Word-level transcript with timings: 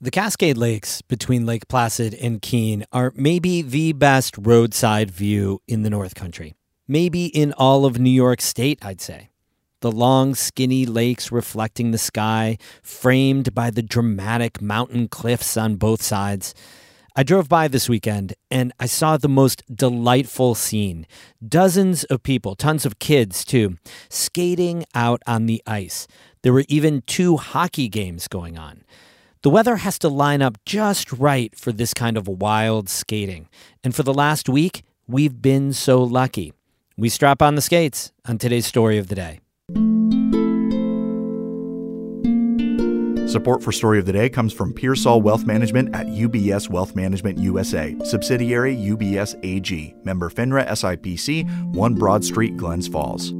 The 0.00 0.12
Cascade 0.12 0.56
Lakes 0.56 1.02
between 1.02 1.44
Lake 1.44 1.66
Placid 1.66 2.14
and 2.14 2.40
Keene 2.40 2.84
are 2.92 3.12
maybe 3.16 3.62
the 3.62 3.92
best 3.92 4.36
roadside 4.38 5.10
view 5.10 5.60
in 5.66 5.82
the 5.82 5.90
North 5.90 6.14
Country. 6.14 6.54
Maybe 6.86 7.26
in 7.26 7.52
all 7.54 7.84
of 7.84 7.98
New 7.98 8.08
York 8.08 8.40
State, 8.40 8.78
I'd 8.80 9.00
say. 9.00 9.30
The 9.80 9.90
long, 9.90 10.36
skinny 10.36 10.86
lakes 10.86 11.32
reflecting 11.32 11.90
the 11.90 11.98
sky, 11.98 12.58
framed 12.80 13.56
by 13.56 13.70
the 13.70 13.82
dramatic 13.82 14.62
mountain 14.62 15.08
cliffs 15.08 15.56
on 15.56 15.74
both 15.74 16.00
sides. 16.00 16.54
I 17.16 17.24
drove 17.24 17.48
by 17.48 17.66
this 17.66 17.88
weekend 17.88 18.34
and 18.52 18.72
I 18.78 18.86
saw 18.86 19.16
the 19.16 19.28
most 19.28 19.64
delightful 19.74 20.54
scene. 20.54 21.08
Dozens 21.44 22.04
of 22.04 22.22
people, 22.22 22.54
tons 22.54 22.86
of 22.86 23.00
kids 23.00 23.44
too, 23.44 23.78
skating 24.08 24.84
out 24.94 25.22
on 25.26 25.46
the 25.46 25.60
ice. 25.66 26.06
There 26.42 26.52
were 26.52 26.66
even 26.68 27.02
two 27.04 27.36
hockey 27.36 27.88
games 27.88 28.28
going 28.28 28.56
on. 28.56 28.84
The 29.42 29.50
weather 29.50 29.76
has 29.76 30.00
to 30.00 30.08
line 30.08 30.42
up 30.42 30.58
just 30.66 31.12
right 31.12 31.54
for 31.56 31.70
this 31.70 31.94
kind 31.94 32.16
of 32.16 32.26
wild 32.26 32.88
skating. 32.88 33.48
And 33.84 33.94
for 33.94 34.02
the 34.02 34.14
last 34.14 34.48
week, 34.48 34.82
we've 35.06 35.40
been 35.40 35.72
so 35.72 36.02
lucky. 36.02 36.52
We 36.96 37.08
strap 37.08 37.40
on 37.40 37.54
the 37.54 37.62
skates 37.62 38.10
on 38.26 38.38
today's 38.38 38.66
story 38.66 38.98
of 38.98 39.06
the 39.06 39.14
day. 39.14 39.40
Support 43.28 43.62
for 43.62 43.70
Story 43.70 44.00
of 44.00 44.06
the 44.06 44.12
Day 44.12 44.28
comes 44.28 44.52
from 44.52 44.72
Pearsall 44.72 45.20
Wealth 45.20 45.44
Management 45.44 45.94
at 45.94 46.06
UBS 46.06 46.68
Wealth 46.68 46.96
Management 46.96 47.38
USA, 47.38 47.94
subsidiary 48.02 48.74
UBS 48.74 49.38
AG, 49.44 49.94
member 50.02 50.30
FINRA 50.30 50.66
SIPC, 50.66 51.74
1 51.74 51.94
Broad 51.94 52.24
Street, 52.24 52.56
Glens 52.56 52.88
Falls. 52.88 53.32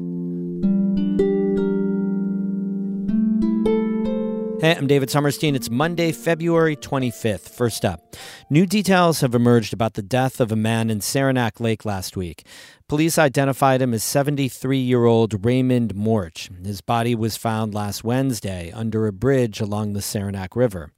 Hey, 4.61 4.75
I'm 4.75 4.89
David 4.89 5.09
Sommerstein. 5.09 5.55
It's 5.55 5.71
Monday, 5.71 6.11
February 6.11 6.75
25th. 6.75 7.49
First 7.49 7.85
up, 7.85 8.17
new 8.51 8.67
details 8.67 9.21
have 9.21 9.33
emerged 9.33 9.73
about 9.73 9.95
the 9.95 10.03
death 10.03 10.41
of 10.41 10.51
a 10.51 10.57
man 10.57 10.91
in 10.91 11.01
Saranac 11.01 11.61
Lake 11.61 11.85
last 11.85 12.17
week. 12.17 12.45
Police 12.89 13.19
identified 13.19 13.83
him 13.83 13.93
as 13.93 14.03
73 14.03 14.79
year 14.79 15.05
old 15.05 15.45
Raymond 15.45 15.95
Morch. 15.95 16.49
His 16.65 16.81
body 16.81 17.15
was 17.15 17.37
found 17.37 17.75
last 17.75 18.03
Wednesday 18.03 18.73
under 18.73 19.07
a 19.07 19.13
bridge 19.13 19.61
along 19.61 19.93
the 19.93 20.01
Saranac 20.01 20.57
River. 20.57 20.91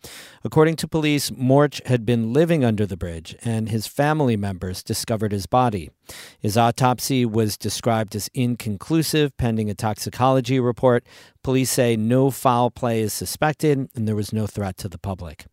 According 0.44 0.77
to 0.77 0.86
police, 0.86 1.33
Morch 1.33 1.84
had 1.86 2.06
been 2.06 2.33
living 2.33 2.64
under 2.64 2.86
the 2.86 2.96
bridge, 2.96 3.34
and 3.42 3.70
his 3.70 3.88
family 3.88 4.36
members 4.36 4.84
discovered 4.84 5.33
his 5.33 5.46
body. 5.46 5.91
His 6.38 6.56
autopsy 6.56 7.27
was 7.27 7.58
described 7.58 8.14
as 8.14 8.30
inconclusive 8.34 9.36
pending 9.36 9.68
a 9.68 9.74
toxicology 9.74 10.61
report. 10.61 11.05
Police 11.42 11.72
say 11.72 11.96
no 11.96 12.30
foul 12.30 12.70
play 12.70 13.00
is 13.00 13.12
suspected, 13.12 13.91
and 13.96 14.06
there 14.06 14.14
was 14.14 14.33
no 14.33 14.46
threat 14.46 14.77
to 14.77 14.88
the 14.88 14.98
public. 14.98 15.46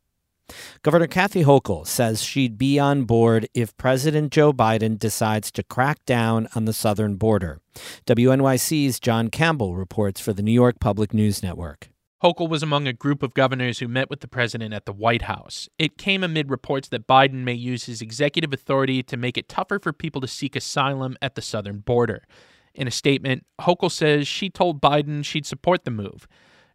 Governor 0.82 1.08
Kathy 1.08 1.44
Hochul 1.44 1.86
says 1.86 2.24
she'd 2.24 2.58
be 2.58 2.80
on 2.80 3.04
board 3.04 3.48
if 3.54 3.76
President 3.78 4.32
Joe 4.32 4.54
Biden 4.54 4.98
decides 4.98 5.52
to 5.52 5.64
crack 5.64 6.04
down 6.06 6.48
on 6.56 6.66
the 6.66 6.74
southern 6.74 7.16
border. 7.16 7.60
WNYC's 8.06 9.00
John 9.00 9.30
Campbell 9.30 9.76
reports 9.76 10.20
for 10.20 10.34
the 10.34 10.42
New 10.42 10.52
York 10.52 10.80
Public 10.80 11.14
News 11.14 11.44
Network. 11.44 11.90
Hochul 12.24 12.50
was 12.50 12.64
among 12.64 12.88
a 12.88 12.94
group 12.94 13.22
of 13.22 13.36
governors 13.36 13.78
who 13.78 13.88
met 13.88 14.10
with 14.10 14.22
the 14.22 14.28
president 14.28 14.74
at 14.74 14.86
the 14.86 14.94
White 14.94 15.24
House. 15.24 15.70
It 15.78 16.00
came 16.00 16.24
amid 16.24 16.50
reports 16.50 16.88
that 16.90 17.06
Biden 17.06 17.44
may 17.44 17.54
use 17.54 17.86
his 17.86 18.02
executive 18.02 18.54
authority 18.54 19.04
to 19.04 19.18
make 19.18 19.38
it 19.38 19.48
tougher 19.48 19.78
for 19.78 19.94
people 19.94 20.22
to 20.22 20.28
seek 20.28 20.56
asylum 20.56 21.16
at 21.22 21.36
the 21.36 21.44
southern 21.44 21.80
border. 21.80 22.24
In 22.74 22.88
a 22.88 22.92
statement, 22.92 23.46
Hochul 23.62 23.92
says 23.92 24.28
she 24.28 24.50
told 24.50 24.82
Biden 24.82 25.24
she'd 25.24 25.46
support 25.46 25.86
the 25.86 25.92
move. 25.92 26.28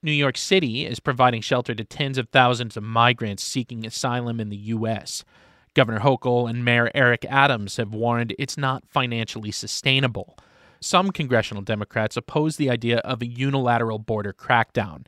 New 0.05 0.13
York 0.13 0.37
City 0.37 0.85
is 0.85 0.99
providing 0.99 1.41
shelter 1.41 1.77
to 1.77 1.85
tens 1.85 2.19
of 2.19 2.29
thousands 2.29 2.77
of 2.77 2.83
migrants 2.83 3.45
seeking 3.45 3.87
asylum 3.87 4.41
in 4.41 4.49
the 4.49 4.57
U.S. 4.57 5.25
Governor 5.75 6.01
Hochul 6.01 6.51
and 6.51 6.65
Mayor 6.65 6.91
Eric 6.93 7.25
Adams 7.29 7.77
have 7.77 7.95
warned 7.95 8.35
it's 8.37 8.59
not 8.59 8.83
financially 8.89 9.53
sustainable. 9.53 10.37
Some 10.81 11.13
congressional 11.13 11.63
Democrats 11.63 12.17
oppose 12.17 12.57
the 12.57 12.69
idea 12.69 12.99
of 12.99 13.23
a 13.23 13.27
unilateral 13.27 14.01
border 14.01 14.33
crackdown. 14.33 15.07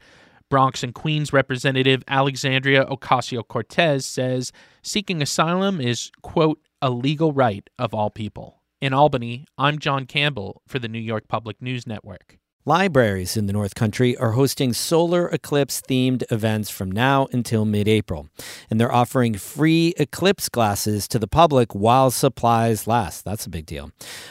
Bronx 0.49 0.84
and 0.84 0.94
Queens 0.94 1.33
Representative 1.33 2.04
Alexandria 2.06 2.84
Ocasio 2.84 3.47
Cortez 3.47 4.06
says 4.06 4.53
seeking 4.83 5.21
asylum 5.21 5.81
is, 5.81 6.12
quote, 6.22 6.60
a 6.81 6.91
legal 6.91 7.33
right 7.33 7.69
of 7.81 7.93
all 7.94 8.10
people. 8.10 8.62
In 8.81 8.93
Albany, 8.93 9.44
I'm 9.59 9.81
John 9.81 10.06
Campbell 10.06 10.62
for 10.69 10.78
the 10.78 10.88
New 10.88 11.00
York 11.00 11.27
Public 11.27 11.60
News 11.60 11.84
Network. 11.84 12.38
Libraries 12.66 13.36
in 13.36 13.44
the 13.44 13.52
North 13.52 13.75
Country 13.75 14.16
are 14.16 14.30
hosting 14.30 14.72
solar 14.72 15.28
eclipse 15.28 15.82
themed 15.82 16.25
events 16.32 16.70
from 16.70 16.91
now 16.91 17.28
until 17.30 17.66
mid 17.66 17.86
April. 17.86 18.30
And 18.70 18.80
they're 18.80 18.91
offering 18.91 19.34
free 19.34 19.92
eclipse 19.98 20.48
glasses 20.48 21.06
to 21.08 21.19
the 21.19 21.28
public 21.28 21.74
while 21.74 22.10
supplies 22.10 22.86
last. 22.86 23.22
That's 23.22 23.44
a 23.44 23.50
big 23.50 23.66
deal. 23.66 23.91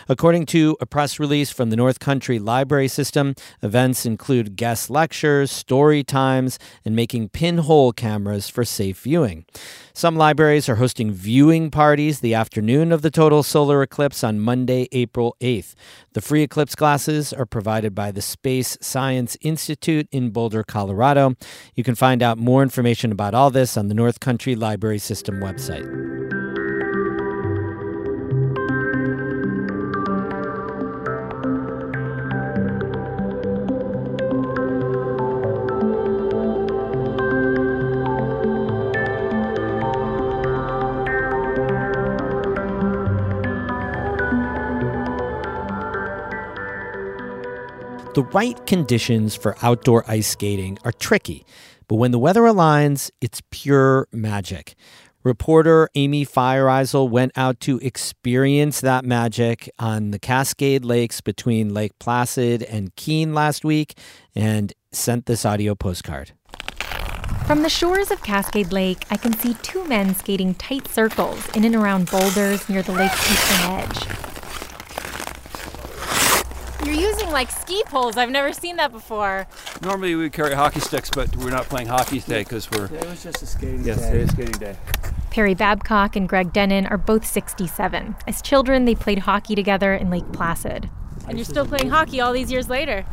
According 0.09 0.47
to 0.47 0.75
a 0.81 0.87
press 0.87 1.19
release 1.19 1.51
from 1.51 1.69
the 1.69 1.75
North 1.75 1.99
Country 1.99 2.39
Library 2.39 2.87
System, 2.87 3.35
events 3.61 4.03
include 4.03 4.55
guest 4.55 4.89
lectures, 4.89 5.51
story 5.51 6.03
times, 6.03 6.57
and 6.83 6.95
making 6.95 7.29
pinhole 7.29 7.93
cameras 7.93 8.49
for 8.49 8.65
safe 8.65 9.01
viewing. 9.01 9.45
Some 9.93 10.15
libraries 10.15 10.67
are 10.67 10.77
hosting 10.77 11.11
viewing 11.11 11.69
parties 11.69 12.21
the 12.21 12.33
afternoon 12.33 12.91
of 12.91 13.03
the 13.03 13.11
total 13.11 13.43
solar 13.43 13.83
eclipse 13.83 14.23
on 14.23 14.39
Monday, 14.39 14.87
April 14.91 15.37
8th. 15.39 15.75
The 16.13 16.21
free 16.21 16.41
eclipse 16.41 16.73
glasses 16.73 17.31
are 17.31 17.45
provided 17.45 17.93
by 17.93 18.11
the 18.11 18.22
Space 18.23 18.77
Science 18.81 19.37
Institute 19.41 20.07
in 20.11 20.31
Boulder, 20.31 20.63
Colorado. 20.63 21.35
You 21.75 21.83
can 21.83 21.95
find 21.95 22.23
out 22.23 22.37
more 22.37 22.63
information 22.63 23.11
about 23.11 23.33
all 23.33 23.49
this 23.49 23.77
on 23.77 23.87
the 23.87 23.93
North 23.93 24.19
Country 24.19 24.55
Library 24.55 24.99
System 24.99 25.39
website. 25.39 26.42
The 48.13 48.23
right 48.25 48.63
conditions 48.67 49.35
for 49.35 49.57
outdoor 49.63 50.03
ice 50.07 50.27
skating 50.27 50.77
are 50.85 50.91
tricky, 50.91 51.47
but 51.87 51.95
when 51.95 52.11
the 52.11 52.19
weather 52.19 52.41
aligns, 52.41 53.09
it's 53.21 53.41
pure 53.49 54.07
magic. 54.11 54.75
Reporter 55.23 55.89
Amy 55.95 56.23
Feiereisel 56.23 57.09
went 57.09 57.31
out 57.35 57.59
to 57.61 57.79
experience 57.79 58.81
that 58.81 59.03
magic 59.03 59.67
on 59.79 60.11
the 60.11 60.19
Cascade 60.19 60.85
Lakes 60.85 61.21
between 61.21 61.73
Lake 61.73 61.97
Placid 61.97 62.61
and 62.61 62.95
Keene 62.95 63.33
last 63.33 63.65
week 63.65 63.97
and 64.35 64.73
sent 64.91 65.25
this 65.25 65.43
audio 65.43 65.73
postcard. 65.73 66.33
From 67.47 67.63
the 67.63 67.69
shores 67.69 68.11
of 68.11 68.21
Cascade 68.21 68.71
Lake, 68.71 69.05
I 69.09 69.17
can 69.17 69.33
see 69.33 69.55
two 69.55 69.83
men 69.85 70.13
skating 70.13 70.53
tight 70.53 70.87
circles 70.87 71.49
in 71.55 71.63
and 71.63 71.75
around 71.75 72.11
boulders 72.11 72.69
near 72.69 72.83
the 72.83 72.91
lake's 72.91 73.31
eastern 73.31 73.71
edge. 73.71 74.32
You're 76.85 76.95
using 76.95 77.29
like 77.29 77.49
ski 77.49 77.81
poles. 77.85 78.17
I've 78.17 78.29
never 78.29 78.51
seen 78.51 78.75
that 78.75 78.91
before. 78.91 79.47
Normally 79.81 80.15
we 80.15 80.29
carry 80.29 80.53
hockey 80.53 80.81
sticks, 80.81 81.09
but 81.09 81.33
we're 81.37 81.49
not 81.49 81.65
playing 81.65 81.87
hockey 81.87 82.19
today 82.19 82.43
because 82.43 82.69
we're. 82.69 82.85
It 82.85 83.05
was 83.05 83.23
just 83.23 83.41
a 83.41 83.45
skating 83.45 83.83
yes, 83.83 83.99
day. 83.99 84.11
today 84.11 84.19
is 84.23 84.29
skating 84.31 84.59
day. 84.59 84.77
Perry 85.29 85.53
Babcock 85.53 86.15
and 86.15 86.27
Greg 86.27 86.51
Denon 86.51 86.85
are 86.87 86.97
both 86.97 87.25
67. 87.25 88.15
As 88.27 88.41
children, 88.41 88.85
they 88.85 88.95
played 88.95 89.19
hockey 89.19 89.55
together 89.55 89.93
in 89.93 90.09
Lake 90.09 90.29
Placid. 90.33 90.89
And 91.27 91.37
you're 91.37 91.45
still 91.45 91.65
playing 91.65 91.89
hockey 91.89 92.19
all 92.19 92.33
these 92.33 92.51
years 92.51 92.69
later. 92.69 93.05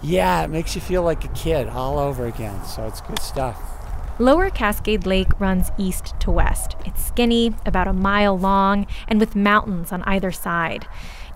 Yeah, 0.00 0.44
it 0.44 0.48
makes 0.48 0.76
you 0.76 0.80
feel 0.80 1.02
like 1.02 1.24
a 1.24 1.28
kid 1.28 1.68
all 1.68 1.98
over 1.98 2.24
again. 2.26 2.64
So 2.64 2.86
it's 2.86 3.00
good 3.00 3.20
stuff. 3.20 3.60
Lower 4.20 4.48
Cascade 4.50 5.06
Lake 5.06 5.38
runs 5.40 5.70
east 5.76 6.14
to 6.20 6.30
west. 6.30 6.76
It's 6.84 7.04
skinny, 7.04 7.54
about 7.66 7.86
a 7.86 7.92
mile 7.92 8.38
long, 8.38 8.86
and 9.06 9.20
with 9.20 9.36
mountains 9.36 9.92
on 9.92 10.02
either 10.04 10.32
side. 10.32 10.86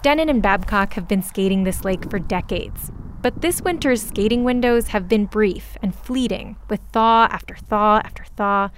Denon 0.03 0.29
and 0.29 0.43
Babcock 0.43 0.95
have 0.95 1.07
been 1.07 1.23
skating 1.23 1.63
this 1.63 1.85
lake 1.85 2.11
for 2.11 2.19
decades. 2.19 2.91
But 3.23 3.41
this 3.41 3.63
winter's 3.63 4.03
skating 4.03 4.43
windows 4.43 4.89
have 4.89 5.09
been 5.09 5.27
brief 5.27 5.77
and 5.81 5.95
fleeting, 5.95 6.57
with 6.69 6.81
thaw 6.93 7.29
after 7.31 7.55
thaw 7.55 8.01
after 8.05 8.25
thaw. 8.37 8.71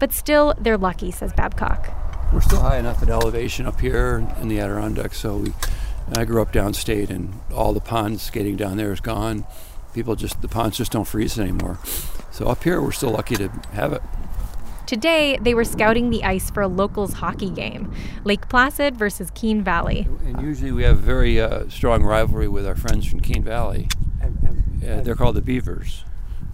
But 0.00 0.12
still, 0.12 0.52
they're 0.58 0.76
lucky, 0.76 1.12
says 1.12 1.32
Babcock. 1.32 1.88
We're 2.32 2.40
still 2.40 2.60
high 2.60 2.78
enough 2.78 3.00
at 3.04 3.08
elevation 3.08 3.66
up 3.66 3.80
here 3.80 4.28
in 4.40 4.48
the 4.48 4.58
Adirondack, 4.58 5.14
so 5.14 5.36
we. 5.36 5.52
I 6.16 6.24
grew 6.24 6.42
up 6.42 6.52
downstate, 6.52 7.08
and 7.08 7.40
all 7.54 7.72
the 7.72 7.80
ponds 7.80 8.22
skating 8.22 8.56
down 8.56 8.76
there 8.76 8.92
is 8.92 9.00
gone. 9.00 9.46
People 9.94 10.16
just 10.16 10.42
the 10.42 10.48
ponds 10.48 10.76
just 10.76 10.90
don't 10.90 11.06
freeze 11.06 11.38
anymore. 11.38 11.78
So 12.32 12.48
up 12.48 12.64
here, 12.64 12.82
we're 12.82 12.90
still 12.90 13.12
lucky 13.12 13.36
to 13.36 13.48
have 13.74 13.92
it. 13.92 14.02
Today, 14.86 15.38
they 15.40 15.54
were 15.54 15.64
scouting 15.64 16.10
the 16.10 16.22
ice 16.24 16.50
for 16.50 16.60
a 16.62 16.68
locals 16.68 17.14
hockey 17.14 17.50
game 17.50 17.92
Lake 18.24 18.48
Placid 18.48 18.96
versus 18.96 19.30
Keene 19.34 19.62
Valley. 19.62 20.06
And 20.26 20.40
usually 20.42 20.72
we 20.72 20.82
have 20.84 20.98
a 20.98 21.02
very 21.02 21.40
uh, 21.40 21.68
strong 21.68 22.02
rivalry 22.02 22.48
with 22.48 22.66
our 22.66 22.76
friends 22.76 23.06
from 23.06 23.20
Keene 23.20 23.42
Valley. 23.44 23.88
And, 24.20 24.38
and, 24.42 24.84
Uh, 24.84 25.00
they're 25.02 25.14
called 25.16 25.36
the 25.36 25.42
Beavers. 25.42 26.04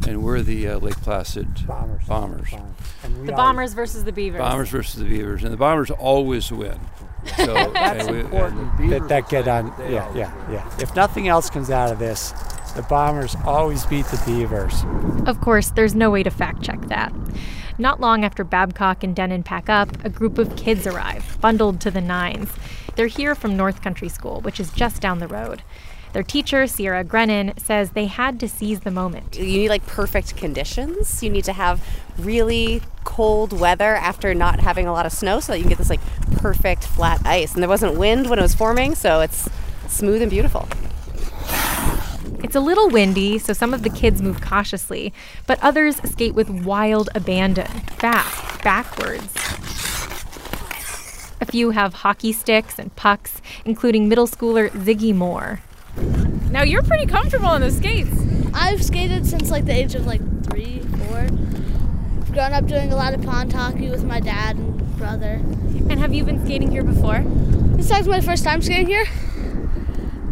and 0.06 0.22
we're 0.22 0.40
the 0.42 0.66
uh, 0.68 0.78
Lake 0.78 0.96
Placid 1.02 1.66
Bombers. 1.66 2.04
Bombers. 2.06 2.48
And 3.02 3.28
The 3.28 3.32
Bombers 3.32 3.74
versus 3.74 4.04
the 4.04 4.12
Beavers. 4.12 4.38
Bombers 4.40 4.68
versus 4.70 4.94
the 5.02 5.08
Beavers, 5.08 5.42
and 5.42 5.52
the 5.52 5.56
Bombers 5.58 5.90
always 5.90 6.50
win. 6.52 6.78
So 7.36 7.52
That's 7.74 8.06
and 8.06 8.10
we- 8.10 8.20
and 8.20 8.26
important 8.32 8.78
the 8.78 8.88
that 8.98 9.08
that 9.08 9.28
get 9.28 9.46
on. 9.48 9.74
Yeah, 9.80 10.10
yeah, 10.14 10.32
win. 10.46 10.54
yeah. 10.54 10.70
If 10.80 10.94
nothing 10.96 11.28
else 11.28 11.50
comes 11.50 11.68
out 11.70 11.90
of 11.92 11.98
this, 11.98 12.30
the 12.76 12.82
Bombers 12.82 13.36
always 13.44 13.84
beat 13.86 14.06
the 14.06 14.22
Beavers. 14.24 14.84
Of 15.26 15.40
course, 15.42 15.70
there's 15.70 15.94
no 15.94 16.08
way 16.10 16.22
to 16.22 16.30
fact 16.30 16.62
check 16.62 16.80
that. 16.86 17.12
Not 17.80 17.98
long 17.98 18.26
after 18.26 18.44
Babcock 18.44 19.02
and 19.02 19.16
Denon 19.16 19.42
pack 19.42 19.70
up, 19.70 20.04
a 20.04 20.10
group 20.10 20.36
of 20.36 20.54
kids 20.54 20.86
arrive, 20.86 21.38
bundled 21.40 21.80
to 21.80 21.90
the 21.90 22.02
nines. 22.02 22.50
They're 22.94 23.06
here 23.06 23.34
from 23.34 23.56
North 23.56 23.80
Country 23.80 24.10
School, 24.10 24.42
which 24.42 24.60
is 24.60 24.70
just 24.70 25.00
down 25.00 25.18
the 25.18 25.26
road. 25.26 25.62
Their 26.12 26.22
teacher, 26.22 26.66
Sierra 26.66 27.04
Grennan, 27.04 27.54
says 27.56 27.92
they 27.92 28.04
had 28.04 28.38
to 28.40 28.48
seize 28.48 28.80
the 28.80 28.90
moment. 28.90 29.38
You 29.38 29.46
need 29.46 29.70
like 29.70 29.86
perfect 29.86 30.36
conditions. 30.36 31.22
You 31.22 31.30
need 31.30 31.44
to 31.44 31.54
have 31.54 31.82
really 32.18 32.82
cold 33.04 33.58
weather 33.58 33.94
after 33.94 34.34
not 34.34 34.60
having 34.60 34.86
a 34.86 34.92
lot 34.92 35.06
of 35.06 35.12
snow 35.12 35.40
so 35.40 35.52
that 35.52 35.58
you 35.58 35.62
can 35.62 35.70
get 35.70 35.78
this 35.78 35.88
like 35.88 36.02
perfect 36.36 36.84
flat 36.84 37.24
ice. 37.24 37.54
And 37.54 37.62
there 37.62 37.68
wasn't 37.68 37.96
wind 37.96 38.28
when 38.28 38.38
it 38.38 38.42
was 38.42 38.54
forming, 38.54 38.94
so 38.94 39.22
it's 39.22 39.48
smooth 39.88 40.20
and 40.20 40.30
beautiful. 40.30 40.68
It's 42.42 42.56
a 42.56 42.60
little 42.60 42.88
windy, 42.88 43.38
so 43.38 43.52
some 43.52 43.75
of 43.75 43.82
the 43.82 43.90
kids 43.90 44.22
move 44.22 44.40
cautiously, 44.40 45.12
but 45.46 45.58
others 45.62 45.96
skate 46.10 46.34
with 46.34 46.48
wild 46.48 47.10
abandon, 47.14 47.69
fast, 47.98 48.62
backwards. 48.64 49.34
A 51.40 51.46
few 51.46 51.70
have 51.70 51.94
hockey 51.94 52.32
sticks 52.32 52.78
and 52.78 52.94
pucks, 52.96 53.40
including 53.64 54.08
middle 54.08 54.26
schooler 54.26 54.70
Ziggy 54.70 55.14
Moore. 55.14 55.60
Now 56.50 56.62
you're 56.62 56.82
pretty 56.82 57.06
comfortable 57.06 57.46
on 57.46 57.60
the 57.60 57.70
skates. 57.70 58.10
I've 58.54 58.82
skated 58.84 59.26
since 59.26 59.50
like 59.50 59.66
the 59.66 59.72
age 59.72 59.94
of 59.94 60.06
like 60.06 60.20
three, 60.44 60.81
four. 60.81 61.19
I've 61.19 62.32
grown 62.32 62.52
up 62.52 62.66
doing 62.66 62.92
a 62.92 62.96
lot 62.96 63.14
of 63.14 63.22
pond 63.22 63.52
hockey 63.52 63.90
with 63.90 64.04
my 64.04 64.19
dad 64.19 64.56
and 64.56 64.96
brother. 64.96 65.34
And 65.88 65.98
have 65.98 66.14
you 66.14 66.25
been 66.25 66.44
skating 66.44 66.70
here 66.70 66.84
before? 66.84 67.22
This 67.76 67.90
is 67.90 68.08
my 68.08 68.20
first 68.20 68.44
time 68.44 68.62
skating 68.62 68.87
here. 68.87 69.06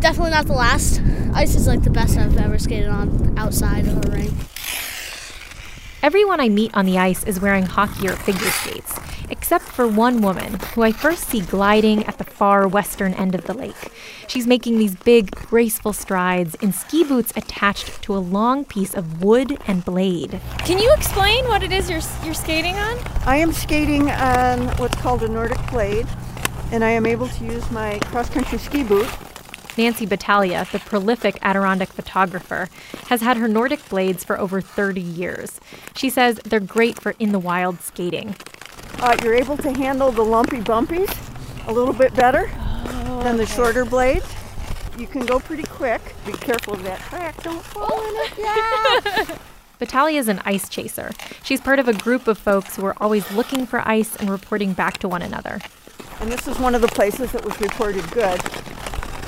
Definitely 0.00 0.30
not 0.30 0.46
the 0.46 0.52
last. 0.52 1.02
Ice 1.34 1.56
is 1.56 1.66
like 1.66 1.82
the 1.82 1.90
best 1.90 2.16
I've 2.16 2.36
ever 2.38 2.58
skated 2.58 2.88
on 2.88 3.36
outside 3.36 3.86
of 3.86 4.04
a 4.04 4.10
rink. 4.10 4.32
Everyone 6.02 6.40
I 6.40 6.48
meet 6.48 6.72
on 6.74 6.86
the 6.86 6.98
ice 6.98 7.24
is 7.24 7.40
wearing 7.40 7.66
hockey 7.66 8.08
or 8.08 8.14
figure 8.14 8.48
skates, 8.50 8.94
except 9.28 9.64
for 9.64 9.88
one 9.88 10.22
woman 10.22 10.60
who 10.72 10.82
I 10.82 10.92
first 10.92 11.28
see 11.28 11.40
gliding 11.40 12.04
at 12.04 12.18
the 12.18 12.24
far 12.24 12.68
western 12.68 13.12
end 13.14 13.34
of 13.34 13.46
the 13.46 13.52
lake. 13.52 13.90
She's 14.28 14.46
making 14.46 14.78
these 14.78 14.94
big, 14.94 15.32
graceful 15.32 15.92
strides 15.92 16.54
in 16.56 16.72
ski 16.72 17.02
boots 17.02 17.32
attached 17.34 18.00
to 18.02 18.14
a 18.14 18.18
long 18.18 18.64
piece 18.64 18.94
of 18.94 19.20
wood 19.20 19.58
and 19.66 19.84
blade. 19.84 20.40
Can 20.58 20.78
you 20.78 20.94
explain 20.94 21.44
what 21.46 21.64
it 21.64 21.72
is 21.72 21.90
you're 21.90 22.02
you're 22.24 22.34
skating 22.34 22.76
on? 22.76 22.96
I 23.26 23.36
am 23.38 23.52
skating 23.52 24.08
on 24.10 24.68
what's 24.76 24.96
called 24.98 25.24
a 25.24 25.28
Nordic 25.28 25.58
blade, 25.72 26.06
and 26.70 26.84
I 26.84 26.90
am 26.90 27.04
able 27.04 27.26
to 27.26 27.44
use 27.44 27.68
my 27.72 27.98
cross 28.04 28.30
country 28.30 28.58
ski 28.58 28.84
boot. 28.84 29.08
Nancy 29.78 30.06
Battaglia, 30.06 30.66
the 30.72 30.80
prolific 30.80 31.38
Adirondack 31.40 31.90
photographer, 31.90 32.68
has 33.06 33.22
had 33.22 33.36
her 33.36 33.46
Nordic 33.46 33.88
blades 33.88 34.24
for 34.24 34.36
over 34.36 34.60
30 34.60 35.00
years. 35.00 35.60
She 35.94 36.10
says 36.10 36.40
they're 36.44 36.58
great 36.58 37.00
for 37.00 37.14
in 37.20 37.30
the 37.30 37.38
wild 37.38 37.80
skating. 37.80 38.34
Uh, 38.98 39.16
you're 39.22 39.36
able 39.36 39.56
to 39.58 39.72
handle 39.72 40.10
the 40.10 40.24
lumpy 40.24 40.58
bumpies 40.58 41.16
a 41.68 41.72
little 41.72 41.94
bit 41.94 42.12
better 42.16 42.48
than 43.22 43.36
the 43.36 43.46
shorter 43.46 43.84
blades. 43.84 44.26
You 44.98 45.06
can 45.06 45.24
go 45.24 45.38
pretty 45.38 45.62
quick. 45.62 46.02
Be 46.26 46.32
careful 46.32 46.74
of 46.74 46.82
that 46.82 46.98
track. 47.02 47.40
Don't 47.44 47.62
fall 47.62 48.00
in 48.02 48.14
it. 48.16 48.32
Yeah. 49.28 49.38
Battaglia 49.78 50.18
is 50.18 50.26
an 50.26 50.42
ice 50.44 50.68
chaser. 50.68 51.12
She's 51.44 51.60
part 51.60 51.78
of 51.78 51.86
a 51.86 51.92
group 51.92 52.26
of 52.26 52.36
folks 52.36 52.74
who 52.74 52.84
are 52.84 52.96
always 53.00 53.30
looking 53.30 53.64
for 53.64 53.86
ice 53.86 54.16
and 54.16 54.28
reporting 54.28 54.72
back 54.72 54.98
to 54.98 55.08
one 55.08 55.22
another. 55.22 55.60
And 56.20 56.32
this 56.32 56.48
is 56.48 56.58
one 56.58 56.74
of 56.74 56.80
the 56.80 56.88
places 56.88 57.30
that 57.30 57.44
was 57.44 57.60
reported 57.60 58.10
good. 58.10 58.40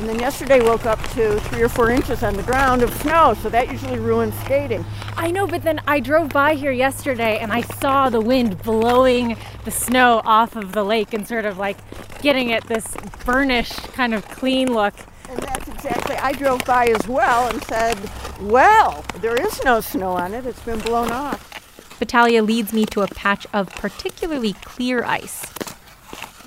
And 0.01 0.09
then 0.09 0.19
yesterday 0.19 0.63
woke 0.63 0.87
up 0.87 0.99
to 1.11 1.39
three 1.41 1.61
or 1.61 1.69
four 1.69 1.91
inches 1.91 2.23
on 2.23 2.33
the 2.35 2.43
ground 2.43 2.83
of 2.83 2.91
snow, 3.03 3.35
so 3.43 3.51
that 3.51 3.71
usually 3.71 3.99
ruins 3.99 4.35
skating. 4.41 4.83
I 5.15 5.31
know, 5.31 5.47
but 5.47 5.63
then 5.63 5.79
I 5.87 6.01
drove 6.01 6.31
by 6.31 6.55
here 6.55 6.73
yesterday 6.73 7.37
and 7.39 7.53
I 7.53 7.61
saw 7.61 8.09
the 8.09 8.21
wind 8.21 8.63
blowing 8.63 9.37
the 9.67 9.71
snow 9.71 10.23
off 10.25 10.57
of 10.57 10.73
the 10.73 10.83
lake 10.83 11.13
and 11.13 11.29
sort 11.29 11.45
of 11.45 11.59
like 11.59 11.77
getting 12.23 12.49
it 12.49 12.67
this 12.67 12.97
burnished 13.27 13.93
kind 13.93 14.15
of 14.15 14.27
clean 14.31 14.73
look. 14.73 14.95
And 15.29 15.39
that's 15.43 15.69
exactly, 15.69 16.17
I 16.17 16.33
drove 16.33 16.65
by 16.65 16.87
as 16.87 17.07
well 17.07 17.51
and 17.51 17.63
said, 17.65 17.99
well, 18.41 19.05
there 19.21 19.37
is 19.39 19.63
no 19.65 19.83
snow 19.83 20.13
on 20.13 20.33
it. 20.33 20.47
It's 20.47 20.63
been 20.63 20.79
blown 20.79 21.11
off. 21.13 21.99
Battaglia 21.99 22.43
leads 22.43 22.73
me 22.73 22.87
to 22.87 23.03
a 23.03 23.07
patch 23.09 23.47
of 23.53 23.69
particularly 23.69 24.55
clear 24.65 25.05
ice. 25.05 25.45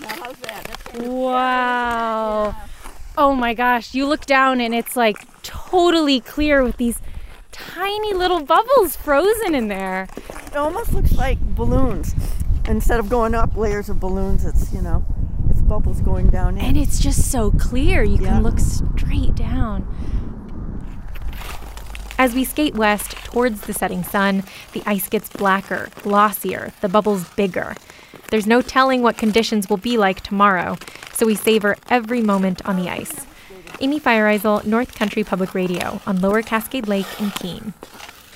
Now, 0.01 0.07
how's 0.09 0.37
that? 0.39 0.63
That's 0.65 0.83
kind 0.83 1.05
of- 1.05 1.11
Wow. 1.11 2.55
Oh 3.17 3.35
my 3.35 3.53
gosh, 3.53 3.93
you 3.93 4.07
look 4.07 4.25
down 4.25 4.59
and 4.59 4.73
it's 4.73 4.95
like 4.95 5.17
totally 5.43 6.19
clear 6.19 6.63
with 6.63 6.77
these 6.77 6.99
tiny 7.51 8.13
little 8.13 8.43
bubbles 8.43 8.95
frozen 8.95 9.53
in 9.53 9.67
there. 9.67 10.07
It 10.47 10.55
almost 10.55 10.93
looks 10.93 11.13
like 11.13 11.39
balloons. 11.55 12.15
Instead 12.67 12.99
of 12.99 13.09
going 13.09 13.35
up 13.35 13.55
layers 13.55 13.89
of 13.89 13.99
balloons, 13.99 14.45
it's, 14.45 14.73
you 14.73 14.81
know, 14.81 15.05
it's 15.49 15.61
bubbles 15.61 16.01
going 16.01 16.27
down 16.27 16.57
in. 16.57 16.65
And 16.65 16.77
it's 16.77 16.99
just 16.99 17.29
so 17.31 17.51
clear. 17.51 18.03
You 18.03 18.17
Yeah. 18.19 18.29
can 18.29 18.43
look 18.43 18.59
straight 18.59 19.35
down. 19.35 19.85
As 22.17 22.33
we 22.35 22.43
skate 22.43 22.75
west 22.75 23.11
towards 23.25 23.61
the 23.61 23.73
setting 23.73 24.03
sun, 24.03 24.43
the 24.73 24.83
ice 24.85 25.09
gets 25.09 25.29
blacker, 25.29 25.89
glossier, 26.01 26.71
the 26.81 26.89
bubbles 26.89 27.27
bigger. 27.29 27.75
There's 28.29 28.47
no 28.47 28.61
telling 28.61 29.01
what 29.01 29.17
conditions 29.17 29.69
will 29.69 29.77
be 29.77 29.97
like 29.97 30.21
tomorrow, 30.21 30.77
so 31.13 31.25
we 31.25 31.35
savor 31.35 31.77
every 31.89 32.21
moment 32.21 32.65
on 32.65 32.77
the 32.77 32.89
ice. 32.89 33.25
Amy 33.81 33.99
Feiereisel, 33.99 34.65
North 34.65 34.95
Country 34.95 35.23
Public 35.23 35.53
Radio 35.53 35.99
on 36.05 36.21
Lower 36.21 36.41
Cascade 36.41 36.87
Lake 36.87 37.07
in 37.19 37.31
Keene. 37.31 37.73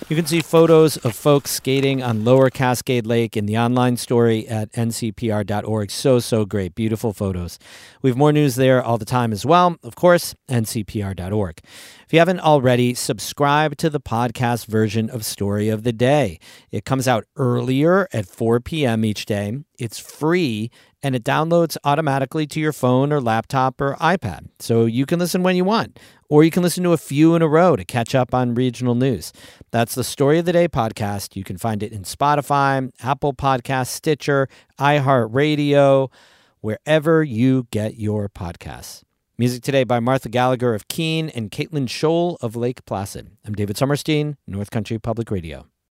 You 0.09 0.15
can 0.15 0.25
see 0.25 0.39
photos 0.39 0.95
of 0.95 1.17
folks 1.17 1.51
skating 1.51 2.01
on 2.01 2.23
Lower 2.23 2.49
Cascade 2.49 3.05
Lake 3.05 3.35
in 3.35 3.45
the 3.45 3.57
online 3.57 3.97
story 3.97 4.47
at 4.47 4.71
ncpr.org. 4.71 5.91
So, 5.91 6.19
so 6.19 6.45
great. 6.45 6.75
Beautiful 6.75 7.11
photos. 7.11 7.59
We 8.01 8.09
have 8.09 8.15
more 8.15 8.31
news 8.31 8.55
there 8.55 8.81
all 8.81 8.97
the 8.97 9.03
time 9.03 9.33
as 9.33 9.45
well. 9.45 9.75
Of 9.83 9.97
course, 9.97 10.33
ncpr.org. 10.47 11.59
If 12.05 12.13
you 12.13 12.19
haven't 12.19 12.39
already, 12.39 12.93
subscribe 12.93 13.75
to 13.77 13.89
the 13.89 13.99
podcast 13.99 14.67
version 14.67 15.09
of 15.09 15.25
Story 15.25 15.67
of 15.67 15.83
the 15.83 15.91
Day. 15.91 16.39
It 16.71 16.85
comes 16.85 17.05
out 17.05 17.25
earlier 17.35 18.07
at 18.13 18.27
4 18.27 18.61
p.m. 18.61 19.03
each 19.03 19.25
day. 19.25 19.57
It's 19.77 19.99
free 19.99 20.71
and 21.03 21.15
it 21.15 21.23
downloads 21.23 21.77
automatically 21.83 22.47
to 22.47 22.59
your 22.59 22.73
phone 22.73 23.13
or 23.13 23.21
laptop 23.21 23.79
or 23.79 23.95
iPad. 23.95 24.49
So 24.59 24.85
you 24.85 25.05
can 25.05 25.19
listen 25.19 25.43
when 25.43 25.55
you 25.55 25.63
want, 25.63 25.99
or 26.29 26.43
you 26.43 26.51
can 26.51 26.63
listen 26.63 26.83
to 26.83 26.93
a 26.93 26.97
few 26.97 27.35
in 27.35 27.41
a 27.41 27.47
row 27.47 27.75
to 27.75 27.85
catch 27.85 28.13
up 28.13 28.33
on 28.33 28.55
regional 28.55 28.95
news. 28.95 29.31
That's 29.71 29.95
the 29.95 30.03
Story 30.03 30.39
of 30.39 30.45
the 30.45 30.53
Day 30.53 30.67
podcast. 30.67 31.35
You 31.35 31.43
can 31.43 31.57
find 31.57 31.81
it 31.81 31.91
in 31.91 32.03
Spotify, 32.03 32.91
Apple 33.01 33.33
Podcasts, 33.33 33.87
Stitcher, 33.87 34.47
iHeartRadio, 34.79 36.11
wherever 36.61 37.23
you 37.23 37.67
get 37.71 37.97
your 37.97 38.29
podcasts. 38.29 39.03
Music 39.37 39.61
today 39.61 39.83
by 39.83 39.99
Martha 39.99 40.29
Gallagher 40.29 40.73
of 40.73 40.87
Keene 40.87 41.29
and 41.29 41.51
Caitlin 41.51 41.87
Scholl 41.87 42.37
of 42.41 42.55
Lake 42.55 42.83
Placid. 42.85 43.29
I'm 43.45 43.53
David 43.53 43.77
Sommerstein, 43.77 44.35
North 44.47 44.71
Country 44.71 44.97
Public 44.97 45.29
Radio. 45.29 45.67